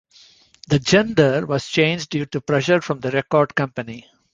[0.69, 4.09] The gender was changed due to pressure from the record company.